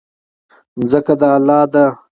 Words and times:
ځمکه 0.89 1.13
د 1.19 1.21
الله 1.35 1.61
ده. 1.73 1.85